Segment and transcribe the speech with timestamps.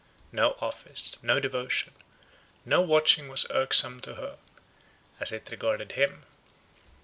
[0.31, 1.93] No office, no devotion,
[2.65, 4.39] no watching was irksome to her,
[5.19, 6.23] as it regarded him.